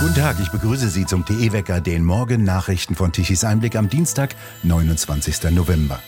Guten 0.00 0.14
Tag, 0.14 0.40
ich 0.40 0.48
begrüße 0.48 0.88
Sie 0.88 1.04
zum 1.04 1.26
TE-Wecker, 1.26 1.82
den 1.82 2.06
Morgen-Nachrichten 2.06 2.94
von 2.94 3.12
Tichys 3.12 3.44
Einblick 3.44 3.76
am 3.76 3.90
Dienstag, 3.90 4.34
29. 4.62 5.50
November. 5.50 6.00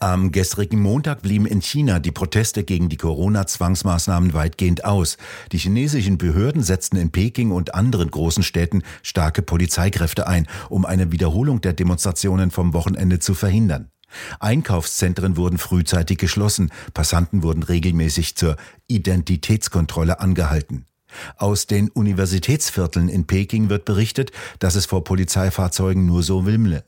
Am 0.00 0.32
gestrigen 0.32 0.80
Montag 0.80 1.22
blieben 1.22 1.46
in 1.46 1.62
China 1.62 2.00
die 2.00 2.10
Proteste 2.10 2.64
gegen 2.64 2.88
die 2.88 2.96
Corona-Zwangsmaßnahmen 2.96 4.34
weitgehend 4.34 4.84
aus. 4.84 5.18
Die 5.52 5.58
chinesischen 5.58 6.18
Behörden 6.18 6.64
setzten 6.64 6.96
in 6.96 7.12
Peking 7.12 7.52
und 7.52 7.76
anderen 7.76 8.10
großen 8.10 8.42
Städten 8.42 8.82
starke 9.04 9.40
Polizeikräfte 9.40 10.26
ein, 10.26 10.48
um 10.68 10.84
eine 10.84 11.12
Wiederholung 11.12 11.60
der 11.60 11.74
Demonstrationen 11.74 12.50
vom 12.50 12.74
Wochenende 12.74 13.20
zu 13.20 13.34
verhindern. 13.34 13.88
Einkaufszentren 14.40 15.36
wurden 15.36 15.58
frühzeitig 15.58 16.18
geschlossen, 16.18 16.72
Passanten 16.92 17.44
wurden 17.44 17.62
regelmäßig 17.62 18.34
zur 18.34 18.56
Identitätskontrolle 18.88 20.18
angehalten. 20.18 20.86
Aus 21.36 21.66
den 21.66 21.88
Universitätsvierteln 21.88 23.08
in 23.08 23.26
Peking 23.26 23.68
wird 23.68 23.84
berichtet, 23.84 24.32
dass 24.58 24.74
es 24.74 24.86
vor 24.86 25.04
Polizeifahrzeugen 25.04 26.06
nur 26.06 26.22
so 26.22 26.46
wimmle. 26.46 26.84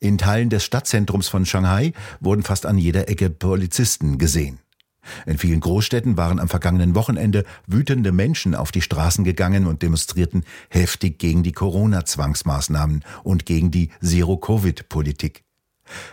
In 0.00 0.18
Teilen 0.18 0.50
des 0.50 0.64
Stadtzentrums 0.64 1.28
von 1.28 1.44
Shanghai 1.46 1.92
wurden 2.20 2.42
fast 2.42 2.66
an 2.66 2.78
jeder 2.78 3.08
Ecke 3.08 3.30
Polizisten 3.30 4.18
gesehen. 4.18 4.60
In 5.26 5.38
vielen 5.38 5.60
Großstädten 5.60 6.16
waren 6.16 6.38
am 6.38 6.48
vergangenen 6.48 6.94
Wochenende 6.94 7.44
wütende 7.66 8.12
Menschen 8.12 8.54
auf 8.54 8.72
die 8.72 8.82
Straßen 8.82 9.24
gegangen 9.24 9.66
und 9.66 9.82
demonstrierten 9.82 10.44
heftig 10.70 11.18
gegen 11.18 11.42
die 11.42 11.52
Corona-Zwangsmaßnahmen 11.52 13.04
und 13.22 13.46
gegen 13.46 13.70
die 13.70 13.90
Zero-Covid-Politik. 14.02 15.47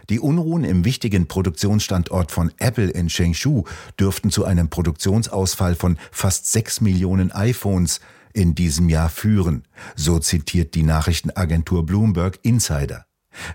Die 0.10 0.20
Unruhen 0.20 0.64
im 0.64 0.86
wichtigen 0.86 1.28
Produktionsstandort 1.28 2.32
von 2.32 2.52
Apple 2.58 2.90
in 2.90 3.10
Shengshu 3.10 3.64
dürften 4.00 4.32
zu 4.32 4.46
einem 4.46 4.70
Produktionsausfall 4.70 5.76
von 5.76 5.98
fast 6.12 6.52
sechs 6.52 6.82
Millionen 6.82 7.32
iPhones 7.32 8.00
in 8.34 8.54
diesem 8.54 8.90
Jahr 8.90 9.10
führen, 9.10 9.64
so 9.96 10.20
zitiert 10.20 10.76
die 10.76 10.84
Nachrichtenagentur 10.84 11.86
Bloomberg 11.86 12.40
Insider. 12.44 13.06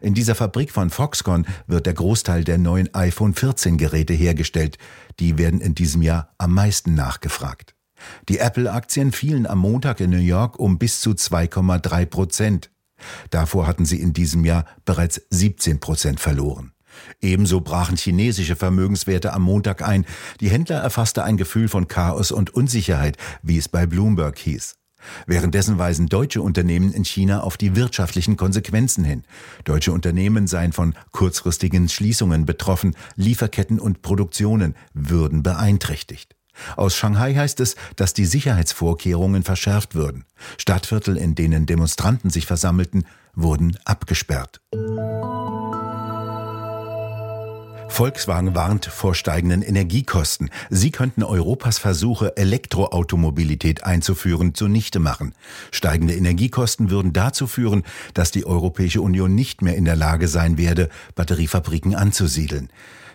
In 0.01 0.15
dieser 0.15 0.35
Fabrik 0.35 0.71
von 0.71 0.91
Foxconn 0.91 1.47
wird 1.67 1.87
der 1.87 1.95
Großteil 1.95 2.45
der 2.45 2.59
neuen 2.59 2.93
iPhone 2.95 3.35
14 3.35 3.79
Geräte 3.79 4.13
hergestellt. 4.13 4.79
Die 5.19 5.39
werden 5.39 5.61
in 5.61 5.75
diesem 5.75 6.03
Jahr 6.03 6.33
am 6.39 6.53
meisten 6.55 6.95
nachgefragt. 6.95 7.75
Die 8.29 8.39
Apple-Aktien 8.39 9.13
fielen 9.13 9.47
am 9.47 9.59
Montag 9.59 10.01
in 10.01 10.11
New 10.11 10.17
York 10.17 10.59
um 10.59 10.79
bis 10.79 11.01
zu 11.01 11.11
2,3 11.11 12.07
Prozent. 12.07 12.70
Davor 13.31 13.67
hatten 13.67 13.85
sie 13.85 14.01
in 14.01 14.13
diesem 14.13 14.45
Jahr 14.45 14.65
bereits 14.85 15.21
17 15.31 15.81
Prozent 15.81 16.21
verloren. 16.21 16.73
Ebenso 17.21 17.61
brachen 17.61 17.97
chinesische 17.97 18.57
Vermögenswerte 18.57 19.33
am 19.33 19.43
Montag 19.43 19.87
ein. 19.87 20.05
Die 20.41 20.51
Händler 20.51 20.81
erfasste 20.81 21.25
ein 21.25 21.37
Gefühl 21.37 21.69
von 21.69 21.89
Chaos 21.89 22.33
und 22.33 22.51
Unsicherheit, 22.51 23.17
wie 23.43 23.59
es 23.59 23.69
bei 23.69 23.87
Bloomberg 23.87 24.39
hieß. 24.39 24.77
Währenddessen 25.27 25.79
weisen 25.79 26.09
deutsche 26.09 26.43
Unternehmen 26.43 26.93
in 26.93 27.05
China 27.05 27.41
auf 27.41 27.57
die 27.57 27.75
wirtschaftlichen 27.75 28.37
Konsequenzen 28.37 29.05
hin. 29.05 29.25
Deutsche 29.65 29.93
Unternehmen 29.93 30.47
seien 30.47 30.73
von 30.73 30.95
kurzfristigen 31.13 31.89
Schließungen 31.89 32.45
betroffen, 32.45 32.95
Lieferketten 33.17 33.81
und 33.81 34.03
Produktionen 34.03 34.75
würden 34.93 35.43
beeinträchtigt. 35.43 36.37
Aus 36.77 36.97
Shanghai 36.97 37.35
heißt 37.35 37.61
es, 37.61 37.77
dass 37.97 38.15
die 38.15 38.27
Sicherheitsvorkehrungen 38.27 39.43
verschärft 39.43 39.95
würden. 39.95 40.25
Stadtviertel, 40.59 41.17
in 41.17 41.35
denen 41.35 41.67
Demonstranten 41.67 42.31
sich 42.31 42.47
versammelten, 42.47 43.05
wurden 43.35 43.77
abgesperrt. 43.85 44.61
Volkswagen 47.91 48.55
warnt 48.55 48.87
vor 48.87 49.15
steigenden 49.15 49.63
Energiekosten. 49.63 50.51
Sie 50.71 50.91
könnten 50.91 51.23
Europas 51.23 51.79
Versuche, 51.79 52.37
Elektroautomobilität 52.37 53.85
einzuführen, 53.85 54.55
zunichte 54.55 55.01
machen. 55.01 55.35
Steigende 55.71 56.15
Energiekosten 56.15 56.89
würden 56.91 57.13
dazu 57.13 57.47
führen, 57.47 57.83
dass 58.15 58.31
die 58.31 58.47
Europäische 58.47 59.03
Union 59.03 59.35
nicht 59.35 59.61
mehr 59.61 59.77
in 59.77 59.85
der 59.85 59.97
Lage 59.97 60.29
sein 60.29 60.57
werde, 60.57 60.89
Batteriefabriken 61.15 61.95
anzusiedeln. 61.95 62.71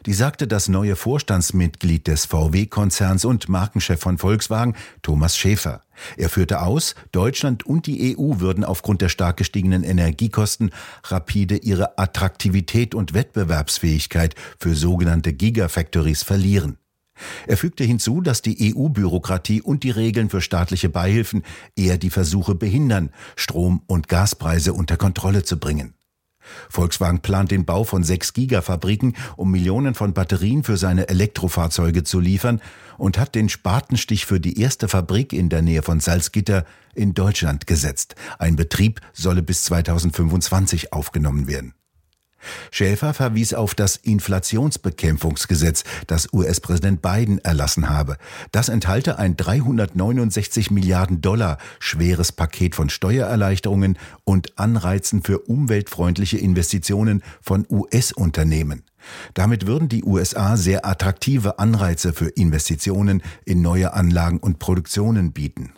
Die 0.05 0.13
sagte 0.13 0.47
das 0.47 0.69
neue 0.69 0.95
Vorstandsmitglied 0.95 2.05
des 2.05 2.25
VW-Konzerns 2.25 3.25
und 3.25 3.49
Markenchef 3.49 3.99
von 3.99 4.19
Volkswagen, 4.19 4.75
Thomas 5.01 5.35
Schäfer. 5.35 5.81
Er 6.15 6.29
führte 6.29 6.61
aus, 6.61 6.93
Deutschland 7.11 7.65
und 7.65 7.87
die 7.87 8.15
EU 8.15 8.39
würden 8.39 8.63
aufgrund 8.63 9.01
der 9.01 9.09
stark 9.09 9.37
gestiegenen 9.37 9.83
Energiekosten 9.83 10.69
rapide 11.05 11.57
ihre 11.57 11.97
Attraktivität 11.97 12.93
und 12.93 13.15
Wettbewerbsfähigkeit 13.15 14.35
für 14.59 14.75
sogenannte 14.75 15.33
Gigafactories 15.33 16.21
verlieren. 16.21 16.77
Er 17.47 17.57
fügte 17.57 17.83
hinzu, 17.83 18.21
dass 18.21 18.43
die 18.43 18.75
EU-Bürokratie 18.75 19.61
und 19.61 19.83
die 19.83 19.91
Regeln 19.91 20.29
für 20.29 20.41
staatliche 20.41 20.89
Beihilfen 20.89 21.41
eher 21.75 21.97
die 21.97 22.11
Versuche 22.11 22.53
behindern, 22.53 23.09
Strom- 23.35 23.81
und 23.87 24.07
Gaspreise 24.07 24.73
unter 24.73 24.97
Kontrolle 24.97 25.43
zu 25.43 25.57
bringen. 25.57 25.95
Volkswagen 26.69 27.19
plant 27.21 27.51
den 27.51 27.65
Bau 27.65 27.83
von 27.83 28.03
sechs 28.03 28.33
Gigafabriken, 28.33 29.15
um 29.35 29.51
Millionen 29.51 29.95
von 29.95 30.13
Batterien 30.13 30.63
für 30.63 30.77
seine 30.77 31.09
Elektrofahrzeuge 31.09 32.03
zu 32.03 32.19
liefern 32.19 32.61
und 32.97 33.17
hat 33.17 33.35
den 33.35 33.49
Spatenstich 33.49 34.25
für 34.25 34.39
die 34.39 34.59
erste 34.59 34.87
Fabrik 34.87 35.33
in 35.33 35.49
der 35.49 35.61
Nähe 35.61 35.83
von 35.83 35.99
Salzgitter 35.99 36.65
in 36.93 37.13
Deutschland 37.13 37.67
gesetzt. 37.67 38.15
Ein 38.39 38.55
Betrieb 38.55 39.01
solle 39.13 39.43
bis 39.43 39.63
2025 39.65 40.93
aufgenommen 40.93 41.47
werden. 41.47 41.73
Schäfer 42.71 43.13
verwies 43.13 43.53
auf 43.53 43.75
das 43.75 43.97
Inflationsbekämpfungsgesetz, 43.97 45.83
das 46.07 46.31
US-Präsident 46.33 47.01
Biden 47.01 47.39
erlassen 47.39 47.89
habe. 47.89 48.17
Das 48.51 48.69
enthalte 48.69 49.19
ein 49.19 49.37
369 49.37 50.71
Milliarden 50.71 51.21
Dollar 51.21 51.57
schweres 51.79 52.31
Paket 52.31 52.75
von 52.75 52.89
Steuererleichterungen 52.89 53.97
und 54.23 54.57
Anreizen 54.57 55.23
für 55.23 55.39
umweltfreundliche 55.39 56.37
Investitionen 56.37 57.23
von 57.41 57.65
US-Unternehmen. 57.69 58.83
Damit 59.33 59.67
würden 59.67 59.89
die 59.89 60.03
USA 60.03 60.57
sehr 60.57 60.85
attraktive 60.85 61.59
Anreize 61.59 62.13
für 62.13 62.27
Investitionen 62.27 63.21
in 63.45 63.61
neue 63.61 63.93
Anlagen 63.93 64.39
und 64.39 64.59
Produktionen 64.59 65.31
bieten. 65.31 65.73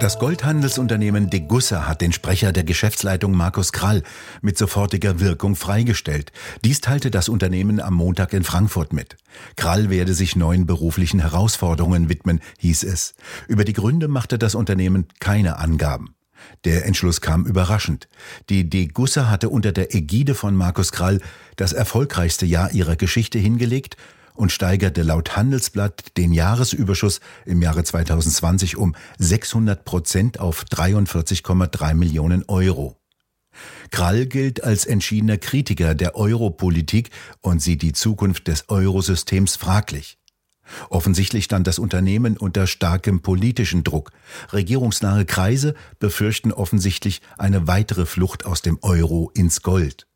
Das 0.00 0.18
Goldhandelsunternehmen 0.18 1.30
Degussa 1.30 1.86
hat 1.86 2.00
den 2.00 2.12
Sprecher 2.12 2.52
der 2.52 2.64
Geschäftsleitung 2.64 3.32
Markus 3.32 3.72
Krall 3.72 4.02
mit 4.42 4.58
sofortiger 4.58 5.20
Wirkung 5.20 5.54
freigestellt. 5.56 6.32
Dies 6.64 6.80
teilte 6.80 7.10
das 7.10 7.28
Unternehmen 7.28 7.80
am 7.80 7.94
Montag 7.94 8.32
in 8.32 8.44
Frankfurt 8.44 8.92
mit. 8.92 9.16
Krall 9.56 9.90
werde 9.90 10.12
sich 10.12 10.36
neuen 10.36 10.66
beruflichen 10.66 11.20
Herausforderungen 11.20 12.08
widmen, 12.08 12.40
hieß 12.58 12.82
es. 12.82 13.14
Über 13.46 13.64
die 13.64 13.72
Gründe 13.72 14.08
machte 14.08 14.36
das 14.36 14.54
Unternehmen 14.54 15.06
keine 15.20 15.58
Angaben. 15.58 16.14
Der 16.64 16.84
Entschluss 16.84 17.20
kam 17.20 17.46
überraschend. 17.46 18.08
Die 18.50 18.68
Degussa 18.68 19.30
hatte 19.30 19.48
unter 19.48 19.72
der 19.72 19.94
Ägide 19.94 20.34
von 20.34 20.56
Markus 20.56 20.92
Krall 20.92 21.20
das 21.56 21.72
erfolgreichste 21.72 22.46
Jahr 22.46 22.72
ihrer 22.72 22.96
Geschichte 22.96 23.38
hingelegt 23.38 23.96
und 24.34 24.52
steigerte 24.52 25.02
laut 25.02 25.36
Handelsblatt 25.36 26.16
den 26.16 26.32
Jahresüberschuss 26.32 27.20
im 27.46 27.62
Jahre 27.62 27.84
2020 27.84 28.76
um 28.76 28.94
600 29.18 29.84
Prozent 29.84 30.40
auf 30.40 30.64
43,3 30.64 31.94
Millionen 31.94 32.44
Euro. 32.48 32.96
Krall 33.90 34.26
gilt 34.26 34.64
als 34.64 34.84
entschiedener 34.84 35.38
Kritiker 35.38 35.94
der 35.94 36.16
Europolitik 36.16 37.10
und 37.40 37.62
sieht 37.62 37.82
die 37.82 37.92
Zukunft 37.92 38.48
des 38.48 38.68
Eurosystems 38.68 39.56
fraglich. 39.56 40.18
Offensichtlich 40.88 41.44
stand 41.44 41.66
das 41.66 41.78
Unternehmen 41.78 42.36
unter 42.36 42.66
starkem 42.66 43.20
politischen 43.20 43.84
Druck. 43.84 44.12
Regierungsnahe 44.52 45.24
Kreise 45.26 45.74
befürchten 45.98 46.52
offensichtlich 46.52 47.20
eine 47.36 47.66
weitere 47.66 48.06
Flucht 48.06 48.46
aus 48.46 48.62
dem 48.62 48.78
Euro 48.82 49.30
ins 49.34 49.62
Gold. 49.62 50.06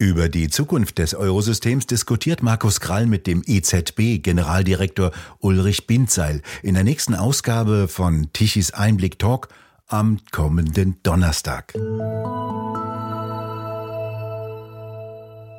Über 0.00 0.28
die 0.28 0.48
Zukunft 0.48 0.98
des 0.98 1.12
Eurosystems 1.12 1.86
diskutiert 1.86 2.40
Markus 2.40 2.78
Krall 2.78 3.06
mit 3.06 3.26
dem 3.26 3.42
EZB-Generaldirektor 3.44 5.10
Ulrich 5.40 5.88
Binzeil 5.88 6.42
in 6.62 6.74
der 6.74 6.84
nächsten 6.84 7.16
Ausgabe 7.16 7.88
von 7.88 8.32
Tichys 8.32 8.70
Einblick 8.70 9.18
Talk 9.18 9.48
am 9.88 10.20
kommenden 10.30 11.02
Donnerstag. 11.02 11.74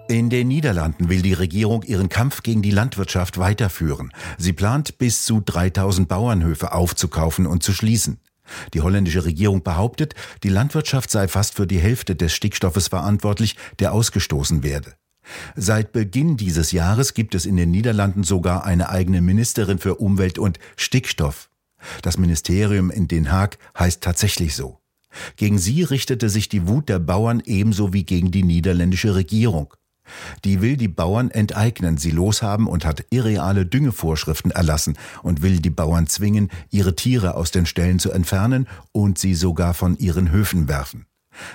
In 0.07 0.30
den 0.30 0.47
Niederlanden 0.47 1.09
will 1.09 1.21
die 1.21 1.33
Regierung 1.33 1.83
ihren 1.83 2.07
Kampf 2.07 2.42
gegen 2.42 2.62
die 2.62 2.71
Landwirtschaft 2.71 3.39
weiterführen. 3.39 4.13
Sie 4.38 4.53
plant, 4.53 4.97
bis 5.00 5.25
zu 5.25 5.42
3000 5.44 6.07
Bauernhöfe 6.07 6.71
aufzukaufen 6.71 7.45
und 7.45 7.62
zu 7.62 7.74
schließen. 7.74 8.21
Die 8.73 8.81
holländische 8.81 9.25
Regierung 9.25 9.63
behauptet, 9.63 10.15
die 10.43 10.49
Landwirtschaft 10.49 11.11
sei 11.11 11.27
fast 11.27 11.55
für 11.55 11.67
die 11.67 11.79
Hälfte 11.79 12.15
des 12.15 12.33
Stickstoffes 12.33 12.87
verantwortlich, 12.87 13.55
der 13.79 13.93
ausgestoßen 13.93 14.63
werde. 14.63 14.95
Seit 15.55 15.91
Beginn 15.91 16.37
dieses 16.37 16.71
Jahres 16.71 17.13
gibt 17.13 17.35
es 17.35 17.45
in 17.45 17.55
den 17.55 17.71
Niederlanden 17.71 18.23
sogar 18.23 18.65
eine 18.65 18.89
eigene 18.89 19.21
Ministerin 19.21 19.77
für 19.77 19.95
Umwelt 19.95 20.39
und 20.39 20.59
Stickstoff. 20.75 21.49
Das 22.01 22.17
Ministerium 22.17 22.89
in 22.91 23.07
Den 23.07 23.31
Haag 23.31 23.57
heißt 23.77 24.01
tatsächlich 24.01 24.55
so. 24.55 24.79
Gegen 25.35 25.57
sie 25.57 25.83
richtete 25.83 26.29
sich 26.29 26.49
die 26.49 26.67
Wut 26.67 26.89
der 26.89 26.99
Bauern 26.99 27.41
ebenso 27.45 27.93
wie 27.93 28.03
gegen 28.03 28.31
die 28.31 28.43
niederländische 28.43 29.15
Regierung. 29.15 29.73
Die 30.45 30.61
will 30.61 30.77
die 30.77 30.88
Bauern 30.88 31.31
enteignen, 31.31 31.97
sie 31.97 32.11
loshaben 32.11 32.67
und 32.67 32.85
hat 32.85 33.06
irreale 33.09 33.65
Düngevorschriften 33.65 34.51
erlassen 34.51 34.97
und 35.23 35.41
will 35.41 35.59
die 35.59 35.69
Bauern 35.69 36.07
zwingen, 36.07 36.50
ihre 36.69 36.95
Tiere 36.95 37.35
aus 37.35 37.51
den 37.51 37.65
Ställen 37.65 38.00
zu 38.00 38.11
entfernen 38.11 38.67
und 38.91 39.17
sie 39.17 39.35
sogar 39.35 39.73
von 39.73 39.97
ihren 39.97 40.31
Höfen 40.31 40.67
werfen. 40.67 41.06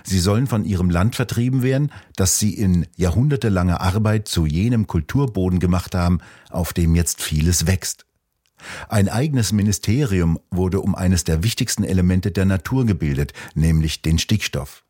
Sie 0.03 0.19
sollen 0.19 0.47
von 0.47 0.65
ihrem 0.65 0.91
Land 0.91 1.17
vertrieben 1.17 1.63
werden, 1.63 1.91
das 2.17 2.39
sie 2.39 2.55
in 2.55 2.87
jahrhundertelanger 2.97 3.81
Arbeit 3.81 4.29
zu 4.29 4.47
jenem 4.47 4.87
Kulturboden 4.87 5.59
gemacht 5.59 5.95
haben, 5.95 6.21
auf 6.51 6.73
dem 6.73 6.95
jetzt 6.95 7.23
vieles 7.23 7.67
wächst. 7.67 8.07
Ein 8.89 9.09
eigenes 9.09 9.53
Ministerium 9.53 10.39
wurde 10.51 10.81
um 10.81 10.95
eines 10.95 11.25
der 11.25 11.43
wichtigsten 11.43 11.85
Elemente 11.85 12.31
der 12.31 12.47
Natur 12.47 12.87
gebildet, 12.87 13.33
nämlich 13.55 14.01
den 14.01 14.19
Stickstoff. 14.19 14.85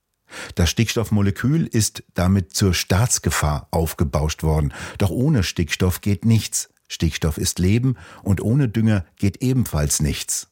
Das 0.55 0.71
Stickstoffmolekül 0.71 1.67
ist 1.67 2.03
damit 2.15 2.55
zur 2.55 2.75
Staatsgefahr 2.75 3.69
aufgebauscht 3.71 4.43
worden. 4.43 4.73
Doch 4.99 5.11
ohne 5.11 5.43
Stickstoff 5.43 6.01
geht 6.01 6.25
nichts. 6.25 6.71
Stickstoff 6.89 7.39
ist 7.39 7.59
Leben 7.59 7.97
und 8.23 8.41
ohne 8.41 8.69
Dünger 8.69 9.05
geht 9.17 9.43
ebenfalls 9.43 10.01
nichts. 10.01 10.49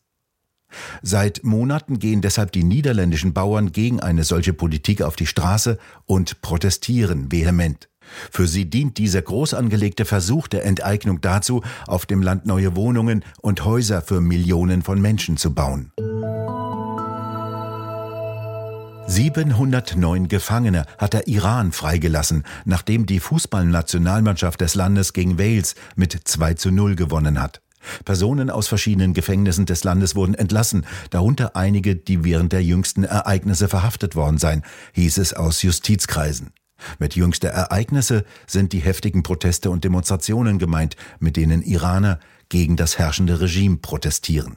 Seit 1.02 1.44
Monaten 1.44 1.98
gehen 1.98 2.22
deshalb 2.22 2.52
die 2.52 2.64
niederländischen 2.64 3.34
Bauern 3.34 3.72
gegen 3.72 4.00
eine 4.00 4.24
solche 4.24 4.54
Politik 4.54 5.02
auf 5.02 5.16
die 5.16 5.26
Straße 5.26 5.78
und 6.06 6.40
protestieren 6.40 7.30
vehement. 7.30 7.88
Für 8.30 8.48
sie 8.48 8.68
dient 8.68 8.98
dieser 8.98 9.22
groß 9.22 9.54
angelegte 9.54 10.04
Versuch 10.04 10.48
der 10.48 10.64
Enteignung 10.64 11.20
dazu, 11.20 11.62
auf 11.86 12.06
dem 12.06 12.22
Land 12.22 12.46
neue 12.46 12.74
Wohnungen 12.74 13.24
und 13.40 13.64
Häuser 13.64 14.02
für 14.02 14.20
Millionen 14.20 14.82
von 14.82 15.00
Menschen 15.00 15.36
zu 15.36 15.54
bauen. 15.54 15.92
709 19.06 20.28
Gefangene 20.28 20.86
hat 20.98 21.12
der 21.12 21.28
Iran 21.28 21.72
freigelassen, 21.72 22.44
nachdem 22.64 23.06
die 23.06 23.20
Fußballnationalmannschaft 23.20 24.60
des 24.60 24.74
Landes 24.74 25.12
gegen 25.12 25.38
Wales 25.38 25.74
mit 25.96 26.18
2 26.24 26.54
zu 26.54 26.70
0 26.70 26.94
gewonnen 26.96 27.40
hat. 27.40 27.60
Personen 28.04 28.48
aus 28.48 28.68
verschiedenen 28.68 29.12
Gefängnissen 29.12 29.66
des 29.66 29.84
Landes 29.84 30.14
wurden 30.14 30.34
entlassen, 30.34 30.86
darunter 31.10 31.56
einige, 31.56 31.96
die 31.96 32.24
während 32.24 32.52
der 32.52 32.62
jüngsten 32.62 33.04
Ereignisse 33.04 33.68
verhaftet 33.68 34.14
worden 34.14 34.38
seien, 34.38 34.62
hieß 34.92 35.18
es 35.18 35.34
aus 35.34 35.62
Justizkreisen. 35.62 36.52
Mit 36.98 37.14
jüngster 37.14 37.48
Ereignisse 37.48 38.24
sind 38.46 38.72
die 38.72 38.80
heftigen 38.80 39.22
Proteste 39.22 39.70
und 39.70 39.84
Demonstrationen 39.84 40.58
gemeint, 40.58 40.96
mit 41.20 41.36
denen 41.36 41.62
Iraner 41.62 42.18
gegen 42.48 42.76
das 42.76 42.98
herrschende 42.98 43.40
Regime 43.40 43.78
protestieren. 43.78 44.54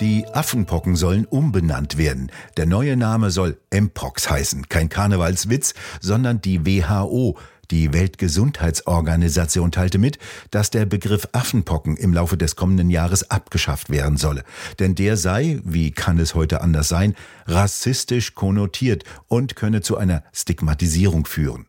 Die 0.00 0.24
Affenpocken 0.32 0.94
sollen 0.94 1.24
umbenannt 1.24 1.98
werden. 1.98 2.30
Der 2.56 2.66
neue 2.66 2.96
Name 2.96 3.32
soll 3.32 3.58
Mpox 3.74 4.30
heißen. 4.30 4.68
Kein 4.68 4.88
Karnevalswitz, 4.88 5.74
sondern 6.00 6.40
die 6.40 6.64
WHO, 6.64 7.36
die 7.72 7.92
Weltgesundheitsorganisation 7.92 9.72
teilte 9.72 9.98
mit, 9.98 10.20
dass 10.52 10.70
der 10.70 10.86
Begriff 10.86 11.28
Affenpocken 11.32 11.96
im 11.96 12.14
Laufe 12.14 12.36
des 12.36 12.54
kommenden 12.54 12.90
Jahres 12.90 13.28
abgeschafft 13.28 13.90
werden 13.90 14.18
solle. 14.18 14.44
Denn 14.78 14.94
der 14.94 15.16
sei, 15.16 15.60
wie 15.64 15.90
kann 15.90 16.20
es 16.20 16.36
heute 16.36 16.60
anders 16.60 16.88
sein, 16.88 17.16
rassistisch 17.46 18.36
konnotiert 18.36 19.02
und 19.26 19.56
könne 19.56 19.80
zu 19.80 19.96
einer 19.96 20.22
Stigmatisierung 20.32 21.26
führen. 21.26 21.66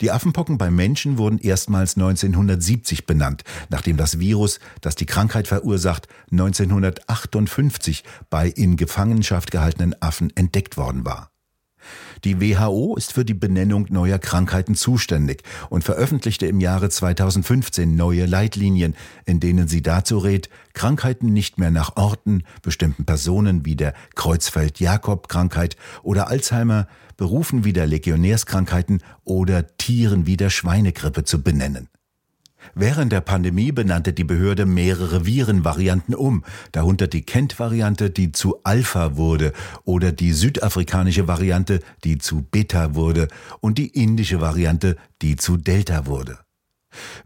Die 0.00 0.10
Affenpocken 0.10 0.58
bei 0.58 0.70
Menschen 0.70 1.18
wurden 1.18 1.38
erstmals 1.38 1.96
1970 1.96 3.06
benannt, 3.06 3.44
nachdem 3.68 3.96
das 3.96 4.18
Virus, 4.18 4.60
das 4.80 4.94
die 4.94 5.06
Krankheit 5.06 5.48
verursacht, 5.48 6.08
1958 6.30 8.04
bei 8.30 8.48
in 8.48 8.76
Gefangenschaft 8.76 9.50
gehaltenen 9.50 9.94
Affen 10.00 10.34
entdeckt 10.36 10.76
worden 10.76 11.04
war. 11.04 11.30
Die 12.24 12.40
WHO 12.40 12.96
ist 12.96 13.12
für 13.12 13.24
die 13.24 13.34
Benennung 13.34 13.86
neuer 13.90 14.18
Krankheiten 14.18 14.74
zuständig 14.74 15.42
und 15.70 15.84
veröffentlichte 15.84 16.46
im 16.46 16.60
Jahre 16.60 16.90
2015 16.90 17.94
neue 17.94 18.26
Leitlinien, 18.26 18.94
in 19.24 19.40
denen 19.40 19.68
sie 19.68 19.82
dazu 19.82 20.18
rät, 20.18 20.48
Krankheiten 20.72 21.32
nicht 21.32 21.58
mehr 21.58 21.70
nach 21.70 21.96
Orten, 21.96 22.44
bestimmten 22.62 23.04
Personen 23.04 23.64
wie 23.64 23.76
der 23.76 23.94
Kreuzfeld-Jakob-Krankheit 24.14 25.76
oder 26.02 26.28
Alzheimer, 26.28 26.86
Berufen 27.16 27.64
wie 27.64 27.72
der 27.72 27.86
Legionärskrankheiten 27.86 29.02
oder 29.24 29.76
Tieren 29.76 30.26
wie 30.26 30.36
der 30.36 30.50
Schweinegrippe 30.50 31.24
zu 31.24 31.42
benennen. 31.42 31.88
Während 32.74 33.12
der 33.12 33.20
Pandemie 33.20 33.72
benannte 33.72 34.12
die 34.12 34.24
Behörde 34.24 34.66
mehrere 34.66 35.26
Virenvarianten 35.26 36.14
um, 36.14 36.44
darunter 36.72 37.06
die 37.06 37.22
Kent-Variante, 37.22 38.10
die 38.10 38.32
zu 38.32 38.60
Alpha 38.64 39.16
wurde, 39.16 39.52
oder 39.84 40.12
die 40.12 40.32
südafrikanische 40.32 41.28
Variante, 41.28 41.80
die 42.04 42.18
zu 42.18 42.42
Beta 42.42 42.94
wurde, 42.94 43.28
und 43.60 43.78
die 43.78 43.88
indische 43.88 44.40
Variante, 44.40 44.96
die 45.22 45.36
zu 45.36 45.56
Delta 45.56 46.06
wurde. 46.06 46.38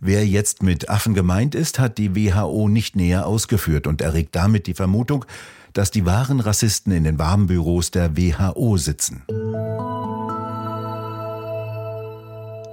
Wer 0.00 0.26
jetzt 0.26 0.62
mit 0.62 0.88
Affen 0.88 1.14
gemeint 1.14 1.54
ist, 1.54 1.78
hat 1.78 1.98
die 1.98 2.16
WHO 2.16 2.68
nicht 2.68 2.96
näher 2.96 3.26
ausgeführt 3.26 3.86
und 3.86 4.00
erregt 4.00 4.34
damit 4.34 4.66
die 4.66 4.74
Vermutung, 4.74 5.24
dass 5.72 5.90
die 5.90 6.04
wahren 6.04 6.40
Rassisten 6.40 6.92
in 6.92 7.04
den 7.04 7.18
warmen 7.18 7.46
Büros 7.46 7.90
der 7.90 8.16
WHO 8.16 8.76
sitzen. 8.76 9.22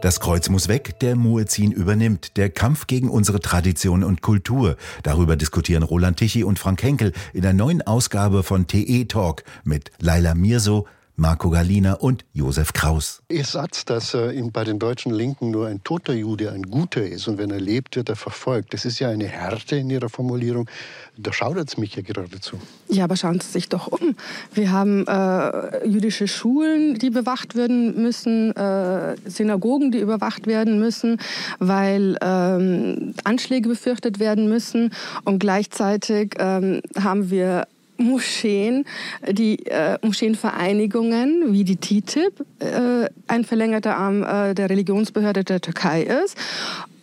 Das 0.02 0.22
Kreuz 0.22 0.48
muss 0.48 0.70
weg, 0.70 0.98
der 1.02 1.18
Muezzin 1.18 1.74
übernimmt. 1.74 2.38
Der 2.38 2.50
Kampf 2.50 2.88
gegen 2.88 3.10
unsere 3.10 3.42
Tradition 3.42 4.06
und 4.06 4.22
Kultur. 4.22 4.78
Darüber 5.04 5.36
diskutieren 5.36 5.84
Roland 5.84 6.18
Tichy 6.18 6.46
und 6.46 6.58
Frank 6.58 6.82
Henkel 6.82 7.12
in 7.34 7.42
der 7.42 7.52
neuen 7.52 7.82
Ausgabe 7.82 8.44
von 8.44 8.66
TE 8.66 9.06
Talk 9.10 9.44
mit 9.66 9.92
Laila 10.00 10.36
Mirso, 10.36 10.88
Marco 11.20 11.50
Galina 11.50 11.96
und 11.96 12.24
Josef 12.32 12.72
Kraus. 12.72 13.22
Ihr 13.28 13.44
Satz, 13.44 13.84
dass 13.84 14.14
äh, 14.14 14.42
bei 14.54 14.64
den 14.64 14.80
deutschen 14.80 15.12
Linken 15.12 15.52
nur 15.52 15.68
ein 15.68 15.84
toter 15.84 16.14
Jude 16.14 16.54
ein 16.54 16.64
guter 16.64 17.06
ist 17.06 17.28
und 17.28 17.38
wenn 17.38 17.52
er 17.52 17.60
lebt, 17.60 17.98
wird 17.98 18.08
er 18.08 18.16
verfolgt, 18.16 18.74
das 18.74 18.86
ist 18.86 19.00
ja 19.00 19.10
eine 19.10 19.28
Härte 19.28 19.76
in 19.76 19.90
Ihrer 19.90 20.08
Formulierung. 20.08 20.70
Da 21.18 21.34
schaudert 21.34 21.68
es 21.68 21.78
mich 21.78 21.94
ja 21.98 22.04
geradezu. 22.04 22.58
Ja, 22.88 23.04
aber 23.04 23.18
schauen 23.18 23.42
Sie 23.42 23.50
sich 23.50 23.68
doch 23.68 23.88
um. 23.88 24.16
Wir 24.54 24.72
haben 24.72 25.06
äh, 25.08 25.86
jüdische 25.86 26.30
Schulen, 26.30 26.98
die 26.98 27.10
bewacht 27.10 27.54
werden 27.56 28.02
müssen, 28.02 28.56
äh, 28.56 29.18
Synagogen, 29.26 29.92
die 29.92 30.00
überwacht 30.00 30.48
werden 30.48 30.80
müssen, 30.80 31.18
weil 31.60 32.18
ähm, 32.22 33.14
Anschläge 33.26 33.68
befürchtet 33.68 34.20
werden 34.20 34.48
müssen. 34.48 34.94
Und 35.26 35.40
gleichzeitig 35.40 36.36
ähm, 36.40 36.82
haben 36.98 37.30
wir 37.30 37.68
Moscheen, 38.00 38.86
die 39.30 39.66
äh, 39.66 39.98
Moscheenvereinigungen 40.02 41.54
wie 41.54 41.64
die 41.64 41.76
TTIP, 41.76 42.46
äh, 42.60 43.10
ein 43.28 43.46
verlängerter 43.46 43.98
Arm 43.98 44.24
äh, 44.24 44.56
der 44.56 44.70
Religionsbehörde 44.70 45.44
der 45.44 45.62
Türkei 45.62 46.04
ist, 46.04 46.38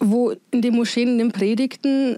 wo 0.01 0.33
in 0.51 0.63
den 0.63 0.75
Moscheen, 0.75 1.09
in 1.09 1.19
den 1.19 1.33
Predigten 1.33 2.17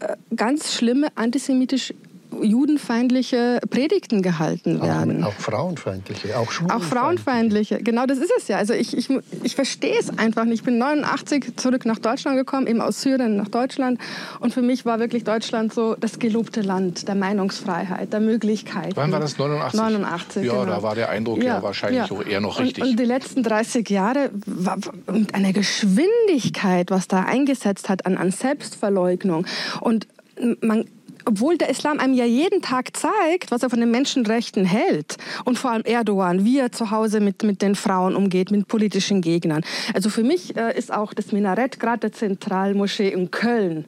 äh, 0.00 0.16
ganz 0.36 0.74
schlimme 0.74 1.08
antisemitische 1.14 1.94
judenfeindliche 2.42 3.60
Predigten 3.70 4.22
gehalten 4.22 4.80
werden. 4.82 5.24
Auch, 5.24 5.28
auch 5.28 5.32
frauenfeindliche, 5.34 6.38
auch 6.38 6.50
Auch 6.70 6.82
frauenfeindliche, 6.82 7.82
genau 7.82 8.06
das 8.06 8.18
ist 8.18 8.32
es 8.36 8.48
ja. 8.48 8.56
Also 8.56 8.74
ich, 8.74 8.96
ich, 8.96 9.08
ich 9.42 9.54
verstehe 9.54 9.98
es 9.98 10.16
einfach 10.18 10.44
nicht. 10.44 10.58
Ich 10.60 10.64
bin 10.64 10.78
89 10.78 11.56
zurück 11.56 11.86
nach 11.86 11.98
Deutschland 11.98 12.36
gekommen, 12.36 12.66
eben 12.66 12.80
aus 12.80 13.02
Syrien 13.02 13.36
nach 13.36 13.48
Deutschland. 13.48 14.00
Und 14.40 14.52
für 14.52 14.62
mich 14.62 14.84
war 14.84 14.98
wirklich 14.98 15.24
Deutschland 15.24 15.72
so 15.72 15.94
das 15.94 16.18
gelobte 16.18 16.60
Land 16.62 17.08
der 17.08 17.14
Meinungsfreiheit, 17.14 18.12
der 18.12 18.20
Möglichkeiten. 18.20 18.96
Wann 18.96 19.12
war 19.12 19.20
das? 19.20 19.38
89? 19.38 19.80
89, 19.80 20.44
Ja, 20.44 20.52
genau. 20.52 20.66
da 20.66 20.82
war 20.82 20.94
der 20.94 21.08
Eindruck 21.10 21.38
ja, 21.38 21.56
ja 21.56 21.62
wahrscheinlich 21.62 22.08
ja. 22.08 22.16
auch 22.16 22.24
eher 22.24 22.40
noch 22.40 22.58
richtig. 22.60 22.84
Und, 22.84 22.90
und 22.90 23.00
die 23.00 23.04
letzten 23.04 23.42
30 23.42 23.88
Jahre 23.88 24.30
war 24.46 24.78
mit 25.12 25.34
einer 25.34 25.52
Geschwindigkeit, 25.52 26.90
was 26.90 27.08
da 27.08 27.20
eingesetzt 27.20 27.88
hat 27.88 28.06
an, 28.06 28.16
an 28.16 28.30
Selbstverleugnung. 28.30 29.46
Und 29.80 30.06
man, 30.60 30.84
obwohl 31.28 31.58
der 31.58 31.68
Islam 31.68 31.98
einem 31.98 32.14
ja 32.14 32.24
jeden 32.24 32.62
Tag 32.62 32.96
zeigt, 32.96 33.50
was 33.50 33.62
er 33.62 33.68
von 33.68 33.80
den 33.80 33.90
Menschenrechten 33.90 34.64
hält 34.64 35.18
und 35.44 35.58
vor 35.58 35.72
allem 35.72 35.84
Erdogan, 35.84 36.44
wie 36.44 36.58
er 36.58 36.72
zu 36.72 36.90
Hause 36.90 37.20
mit, 37.20 37.42
mit 37.42 37.60
den 37.60 37.74
Frauen 37.74 38.16
umgeht, 38.16 38.50
mit 38.50 38.66
politischen 38.66 39.20
Gegnern. 39.20 39.62
Also 39.92 40.08
für 40.08 40.24
mich 40.24 40.56
äh, 40.56 40.76
ist 40.76 40.92
auch 40.92 41.12
das 41.12 41.30
Minarett, 41.30 41.78
gerade 41.78 42.00
der 42.00 42.12
Zentralmoschee 42.12 43.10
in 43.10 43.30
Köln, 43.30 43.84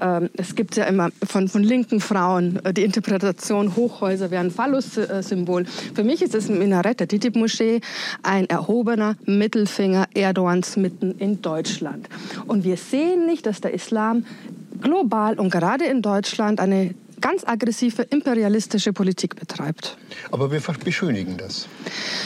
ähm, 0.00 0.30
es 0.36 0.54
gibt 0.54 0.76
ja 0.76 0.84
immer 0.84 1.10
von, 1.24 1.48
von 1.48 1.62
linken 1.62 2.00
Frauen 2.00 2.62
äh, 2.64 2.74
die 2.74 2.82
Interpretation, 2.82 3.76
Hochhäuser 3.76 4.30
wären 4.30 4.50
Phallus-Symbol. 4.50 5.64
Für 5.94 6.04
mich 6.04 6.22
ist 6.22 6.34
das 6.34 6.48
Minarett 6.48 7.00
der 7.00 7.06
DITIB-Moschee 7.06 7.80
ein 8.22 8.48
erhobener 8.48 9.16
Mittelfinger 9.24 10.06
Erdogans 10.14 10.76
mitten 10.76 11.12
in 11.18 11.40
Deutschland. 11.40 12.08
Und 12.46 12.64
wir 12.64 12.76
sehen 12.76 13.26
nicht, 13.26 13.46
dass 13.46 13.60
der 13.60 13.72
Islam 13.74 14.24
global 14.82 15.38
und 15.38 15.50
gerade 15.50 15.84
in 15.84 16.02
Deutschland 16.02 16.60
eine 16.60 16.94
ganz 17.22 17.44
aggressive 17.46 18.02
imperialistische 18.02 18.92
Politik 18.92 19.36
betreibt. 19.36 19.96
Aber 20.30 20.50
wir 20.50 20.60
beschönigen 20.84 21.38
das. 21.38 21.68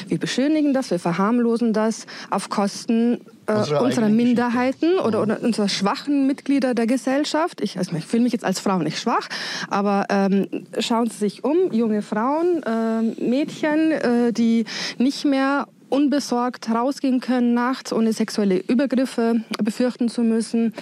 Wir 0.08 0.18
beschönigen 0.18 0.74
das, 0.74 0.90
wir 0.90 0.98
verharmlosen 0.98 1.72
das 1.72 2.06
auf 2.30 2.48
Kosten 2.48 3.20
äh, 3.46 3.74
unserer 3.78 4.08
Minderheiten 4.08 4.98
oder, 4.98 5.22
oder, 5.22 5.40
unserer 5.42 5.68
schwachen 5.68 6.26
Mitglieder 6.26 6.74
der 6.74 6.86
Gesellschaft. 6.86 7.60
Ich, 7.60 7.78
also 7.78 7.94
ich 7.94 8.04
fühle 8.04 8.24
mich 8.24 8.32
jetzt 8.32 8.44
als 8.44 8.58
Frau 8.58 8.78
nicht 8.78 8.98
schwach, 8.98 9.28
aber 9.68 10.06
ähm, 10.08 10.48
schauen 10.80 11.08
Sie 11.08 11.18
sich 11.18 11.44
um, 11.44 11.72
junge 11.72 12.02
Frauen, 12.02 12.62
äh, 12.64 13.02
Mädchen, 13.22 13.92
äh, 13.92 14.32
die 14.32 14.64
nicht 14.98 15.24
mehr 15.24 15.68
unbesorgt 15.88 16.68
rausgehen 16.68 17.20
können 17.20 17.54
nachts, 17.54 17.92
ohne 17.92 18.12
sexuelle 18.12 18.56
Übergriffe 18.58 19.42
befürchten 19.62 20.08
zu 20.08 20.22
müssen. 20.22 20.74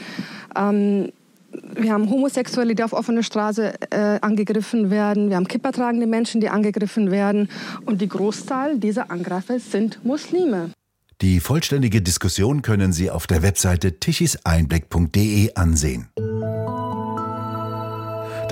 Ähm, 0.57 1.13
wir 1.77 1.93
haben 1.93 2.11
Homosexuelle, 2.11 2.75
die 2.75 2.83
auf 2.83 2.93
offener 2.93 3.23
Straße 3.23 3.75
äh, 3.91 4.19
angegriffen 4.21 4.91
werden. 4.91 5.29
Wir 5.29 5.37
haben 5.37 5.49
kippertragende 5.49 6.07
Menschen, 6.07 6.41
die 6.41 6.49
angegriffen 6.49 7.11
werden. 7.11 7.49
Und 7.87 8.01
die 8.01 8.09
Großzahl 8.09 8.79
dieser 8.79 9.11
Angreifer 9.11 9.59
sind 9.59 10.05
Muslime. 10.05 10.71
Die 11.21 11.41
vollständige 11.41 12.03
Diskussion 12.03 12.63
können 12.63 12.93
Sie 12.93 13.11
auf 13.11 13.27
der 13.27 13.43
Webseite 13.43 13.99
tichiseinblick.de 14.01 15.55
ansehen. 15.55 16.09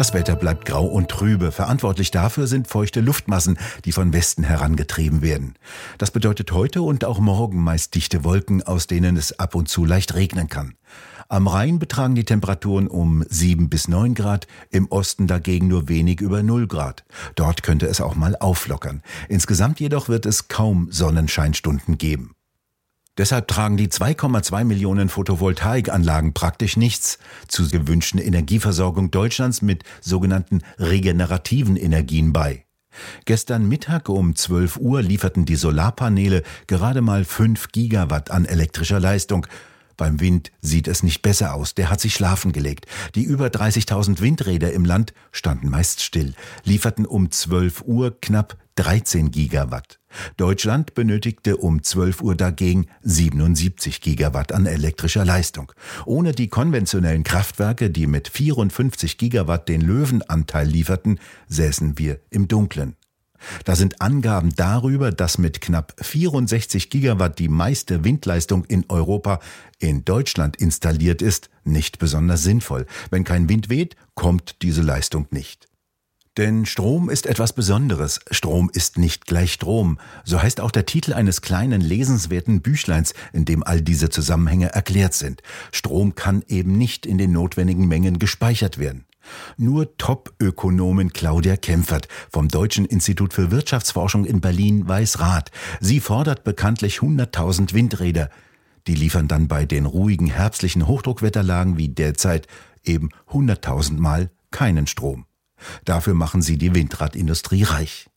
Das 0.03 0.15
Wetter 0.15 0.35
bleibt 0.35 0.65
grau 0.65 0.85
und 0.85 1.09
trübe. 1.09 1.53
Verantwortlich 1.53 2.11
dafür 2.11 2.49
sind 2.49 2.67
feuchte 2.67 3.01
Luftmassen, 3.01 3.57
die 3.85 3.93
von 3.93 4.13
Westen 4.13 4.43
herangetrieben 4.43 5.23
werden. 5.23 5.55
Das 5.97 6.11
bedeutet 6.11 6.51
heute 6.51 6.83
und 6.83 7.05
auch 7.05 7.21
morgen 7.21 7.63
meist 7.63 7.95
dichte 7.95 8.25
Wolken, 8.25 8.65
aus 8.65 8.89
denen 8.89 9.17
es 9.17 9.39
ab 9.39 9.55
und 9.55 9.69
zu 9.69 9.85
leicht 9.85 10.15
regnen 10.17 10.49
kann. 10.49 10.75
Am 11.29 11.47
Rhein 11.47 11.79
betragen 11.79 12.17
die 12.17 12.25
Temperaturen 12.25 12.89
um 12.89 13.25
7 13.29 13.69
bis 13.69 13.87
9 13.87 14.15
Grad, 14.15 14.49
im 14.71 14.91
Osten 14.91 15.29
dagegen 15.29 15.69
nur 15.69 15.89
wenig 15.89 16.21
über 16.21 16.43
0 16.43 16.67
Grad. 16.67 17.05
Dort 17.37 17.63
könnte 17.63 17.87
es 17.87 18.01
auch 18.01 18.17
mal 18.17 18.35
auflockern. 18.35 19.03
Insgesamt 19.29 19.79
jedoch 19.79 20.09
wird 20.09 20.27
es 20.27 20.49
kaum 20.49 20.89
Sonnenscheinstunden 20.91 21.97
geben. 21.97 22.35
Deshalb 23.19 23.47
tragen 23.47 23.77
die 23.77 23.89
2,2 23.89 24.65
Millionen 24.65 25.11
Photovoltaikanlagen 25.11 26.33
praktisch 26.33 26.79
nichts 26.79 27.19
zur 27.47 27.69
gewünschten 27.69 28.19
Energieversorgung 28.19 29.11
Deutschlands 29.11 29.61
mit 29.61 29.85
sogenannten 30.01 30.63
regenerativen 30.79 31.77
Energien 31.77 32.33
bei. 32.33 32.65
Gestern 33.27 33.69
Mittag 33.69 34.09
um 34.09 34.35
12 34.35 34.79
Uhr 34.79 35.03
lieferten 35.03 35.45
die 35.45 35.57
Solarpaneele 35.57 36.43
gerade 36.67 37.03
mal 37.03 37.25
5 37.25 37.69
Gigawatt 37.73 38.31
an 38.31 38.47
elektrischer 38.47 39.01
Leistung. 39.01 39.47
Beim 40.03 40.19
Wind 40.19 40.51
sieht 40.61 40.89
es 40.89 41.05
nicht 41.05 41.23
besser 41.23 41.55
aus, 41.55 41.77
der 41.77 41.89
hat 41.89 42.01
sich 42.01 42.15
schlafen 42.15 42.51
gelegt. 42.51 42.87
Die 43.15 43.23
über 43.23 43.47
30.000 43.47 44.21
Windräder 44.21 44.73
im 44.73 44.85
Land 44.85 45.15
standen 45.31 45.71
meist 45.71 46.03
still, 46.03 46.35
lieferten 46.65 47.07
um 47.07 47.31
12 47.31 47.83
Uhr 47.83 48.21
knapp 48.21 48.57
13 48.75 49.31
Gigawatt. 49.31 50.01
Deutschland 50.37 50.95
benötigte 50.95 51.57
um 51.57 51.85
12 51.85 52.21
Uhr 52.21 52.35
dagegen 52.35 52.89
77 53.03 54.01
Gigawatt 54.01 54.51
an 54.51 54.67
elektrischer 54.67 55.25
Leistung. 55.25 55.71
Ohne 56.05 56.33
die 56.33 56.49
konventionellen 56.49 57.23
Kraftwerke, 57.23 57.89
die 57.89 58.09
mit 58.09 58.27
54 58.27 59.19
Gigawatt 59.19 59.69
den 59.69 59.83
Löwenanteil 59.83 60.67
lieferten, 60.67 61.21
säßen 61.47 61.97
wir 61.97 62.19
im 62.31 62.49
Dunkeln. 62.49 62.97
Da 63.65 63.77
sind 63.77 64.01
Angaben 64.01 64.55
darüber, 64.55 65.13
dass 65.13 65.39
mit 65.39 65.61
knapp 65.61 65.95
64 66.01 66.91
Gigawatt 66.91 67.39
die 67.39 67.49
meiste 67.49 68.05
Windleistung 68.05 68.65
in 68.65 68.85
Europa 68.89 69.41
in 69.79 70.05
Deutschland 70.05 70.57
installiert 70.57 71.23
ist, 71.23 71.51
nicht 71.65 71.99
besonders 71.99 72.43
sinnvoll. 72.43 72.87
Wenn 73.11 73.25
kein 73.25 73.49
Wind 73.49 73.69
weht, 73.69 73.97
kommt 74.15 74.63
diese 74.63 74.83
Leistung 74.83 75.27
nicht. 75.31 75.69
Denn 76.39 76.65
Strom 76.65 77.11
ist 77.11 77.27
etwas 77.27 77.53
Besonderes. 77.53 78.21
Strom 78.31 78.71
ist 78.73 78.97
nicht 78.97 79.27
gleich 79.27 79.53
Strom. 79.53 79.99
So 80.25 80.41
heißt 80.41 80.61
auch 80.61 80.71
der 80.71 80.87
Titel 80.87 81.13
eines 81.13 81.43
kleinen 81.43 81.83
lesenswerten 81.83 82.63
Büchleins, 82.63 83.13
in 83.35 83.45
dem 83.45 83.63
all 83.63 83.83
diese 83.83 84.09
Zusammenhänge 84.09 84.73
erklärt 84.73 85.13
sind. 85.13 85.43
Strom 85.73 86.15
kann 86.15 86.43
eben 86.49 86.79
nicht 86.79 87.05
in 87.05 87.19
den 87.19 87.33
notwendigen 87.33 87.87
Mengen 87.87 88.19
gespeichert 88.19 88.79
werden. 88.79 89.05
Nur 89.57 89.97
Top-Ökonomin 89.97 91.13
Claudia 91.13 91.57
Kempfert 91.57 92.09
vom 92.31 92.49
Deutschen 92.49 92.85
Institut 92.85 93.33
für 93.33 93.51
Wirtschaftsforschung 93.51 94.25
in 94.25 94.41
Berlin 94.41 94.89
weiß 94.89 95.21
Rat. 95.21 95.51
Sie 95.81 96.01
fordert 96.01 96.45
bekanntlich 96.45 96.99
100.000 96.99 97.75
Windräder. 97.75 98.31
Die 98.87 98.95
liefern 98.95 99.29
dann 99.29 99.49
bei 99.49 99.65
den 99.65 99.87
ruhigen 99.87 100.27
herbstlichen 100.27 100.87
Hochdruckwetterlagen 100.87 101.77
wie 101.77 101.89
derzeit 101.89 102.49
eben 102.85 103.11
100.000 103.31 103.99
Mal 103.99 104.31
keinen 104.51 104.87
Strom. 104.87 105.27
Dafür 105.85 106.15
machen 106.15 106.43
sie 106.43 106.59
die 106.59 106.75
Windradindustrie 106.75 107.63
reich. 107.63 108.09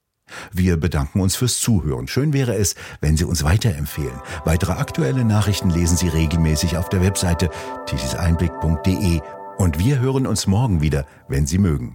Wir 0.51 0.77
bedanken 0.77 1.21
uns 1.21 1.35
fürs 1.35 1.59
Zuhören. 1.59 2.07
Schön 2.07 2.33
wäre 2.33 2.55
es, 2.55 2.73
wenn 2.99 3.15
Sie 3.15 3.25
uns 3.25 3.43
weiterempfehlen. 3.43 4.19
Weitere 4.43 4.71
aktuelle 4.71 5.23
Nachrichten 5.23 5.69
lesen 5.69 5.97
Sie 5.97 6.07
regelmäßig 6.07 6.77
auf 6.77 6.89
der 6.89 7.01
Webseite 7.01 7.51
tischiseinblick.de 7.85 9.21
und 9.57 9.79
wir 9.79 9.99
hören 9.99 10.27
uns 10.27 10.47
morgen 10.47 10.81
wieder, 10.81 11.05
wenn 11.27 11.45
Sie 11.45 11.57
mögen. 11.57 11.93